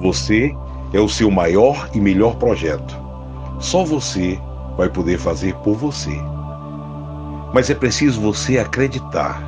Você 0.00 0.56
é 0.94 0.98
o 0.98 1.08
seu 1.08 1.30
maior 1.30 1.90
e 1.92 2.00
melhor 2.00 2.36
projeto. 2.36 2.98
Só 3.58 3.84
você 3.84 4.40
vai 4.76 4.88
poder 4.88 5.18
fazer 5.18 5.54
por 5.56 5.76
você. 5.76 6.18
Mas 7.52 7.68
é 7.68 7.74
preciso 7.74 8.18
você 8.18 8.58
acreditar. 8.58 9.42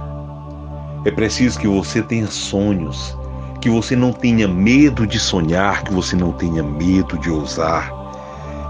É 1.06 1.10
preciso 1.10 1.58
que 1.58 1.66
você 1.66 2.02
tenha 2.02 2.26
sonhos, 2.26 3.16
que 3.62 3.70
você 3.70 3.96
não 3.96 4.12
tenha 4.12 4.46
medo 4.46 5.06
de 5.06 5.18
sonhar, 5.18 5.82
que 5.84 5.92
você 5.92 6.14
não 6.14 6.32
tenha 6.32 6.62
medo 6.62 7.16
de 7.18 7.30
ousar, 7.30 7.90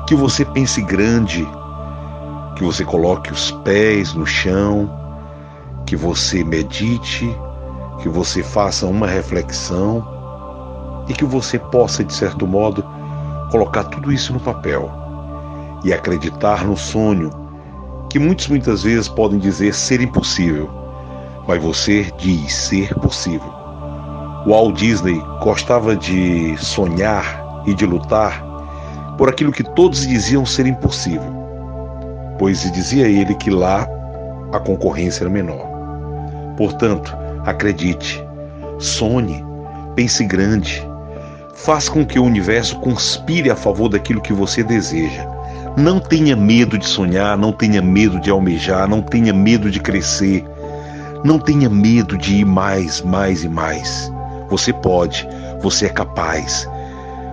que 0.07 0.15
você 0.15 0.45
pense 0.45 0.81
grande, 0.83 1.47
que 2.57 2.63
você 2.63 2.85
coloque 2.85 3.33
os 3.33 3.51
pés 3.65 4.15
no 4.15 4.25
chão, 4.25 4.89
que 5.85 5.97
você 5.97 6.45
medite, 6.45 7.29
que 8.01 8.09
você 8.09 8.43
faça 8.43 8.87
uma 8.87 9.09
reflexão 9.09 10.12
e 11.09 11.13
que 11.13 11.25
você 11.25 11.59
possa, 11.59 12.05
de 12.05 12.13
certo 12.13 12.47
modo, 12.47 12.85
colocar 13.51 13.85
tudo 13.85 14.13
isso 14.13 14.33
no 14.33 14.41
papel 14.41 14.91
e 15.85 15.93
acreditar 15.93 16.65
no 16.65 16.77
sonho 16.77 17.31
que 18.09 18.19
muitos 18.19 18.49
muitas 18.49 18.83
vezes 18.83 19.09
podem 19.09 19.39
dizer 19.39 19.75
ser 19.75 20.01
impossível, 20.01 20.71
mas 21.49 21.63
você 21.63 22.13
diz 22.19 22.55
ser 22.55 22.95
possível. 22.97 23.51
Walt 24.47 24.77
Disney 24.77 25.23
gostava 25.41 25.97
de 25.97 26.57
sonhar 26.59 27.63
e 27.67 27.75
de 27.75 27.87
lutar 27.87 28.45
por 29.17 29.29
aquilo 29.29 29.53
que 29.53 29.63
todos 29.63 30.07
diziam 30.07 30.45
ser 30.45 30.67
impossível, 30.67 31.33
pois 32.39 32.71
dizia 32.73 33.07
ele 33.07 33.35
que 33.37 33.51
lá 33.51 33.87
a 34.53 34.59
concorrência 34.59 35.23
era 35.23 35.31
menor. 35.31 35.67
Portanto, 36.57 37.17
acredite, 37.47 38.23
sonhe, 38.79 39.45
pense 39.95 40.25
grande, 40.25 40.87
faça 41.55 41.91
com 41.91 42.05
que 42.05 42.19
o 42.19 42.25
universo 42.25 42.79
conspire 42.81 43.51
a 43.51 43.57
favor 43.57 43.89
daquilo 43.89 44.21
que 44.21 44.33
você 44.33 44.63
deseja. 44.63 45.27
Não 45.77 45.99
tenha 45.99 46.37
medo 46.37 46.77
de 46.77 46.87
sonhar, 46.87 47.37
não 47.37 47.53
tenha 47.53 47.81
medo 47.81 48.21
de 48.21 48.31
almejar, 48.31 48.89
não 48.89 49.01
tenha 49.01 49.33
medo 49.33 49.71
de 49.71 49.81
crescer, 49.81 50.45
não 51.25 51.39
tenha 51.39 51.71
medo 51.71 52.19
de 52.19 52.37
ir 52.37 52.45
mais, 52.45 53.01
mais 53.01 53.43
e 53.45 53.49
mais. 53.49 54.13
Você 54.49 54.73
pode, 54.73 55.27
você 55.61 55.87
é 55.87 55.89
capaz. 55.89 56.69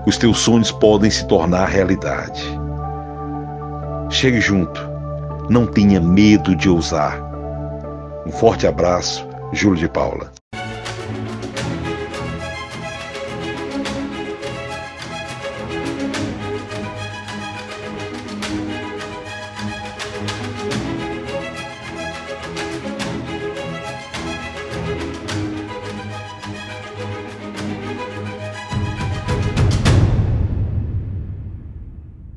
Os 0.05 0.17
teus 0.17 0.39
sonhos 0.39 0.71
podem 0.71 1.11
se 1.11 1.27
tornar 1.27 1.65
realidade. 1.65 2.41
Chegue 4.09 4.39
junto, 4.39 4.79
não 5.49 5.65
tenha 5.65 5.99
medo 5.99 6.55
de 6.55 6.69
ousar. 6.69 7.19
Um 8.25 8.31
forte 8.31 8.65
abraço, 8.65 9.27
Júlio 9.51 9.77
de 9.77 9.89
Paula. 9.89 10.38